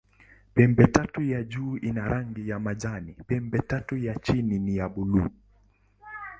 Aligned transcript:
Pembetatu 0.53 1.21
ya 1.21 1.43
juu 1.43 1.77
ina 1.77 2.07
rangi 2.07 2.49
ya 2.49 2.59
majani, 2.59 3.13
pembetatu 3.27 3.97
ya 3.97 4.15
chini 4.15 4.59
ni 4.59 4.75
ya 4.77 4.89
buluu. 4.89 5.29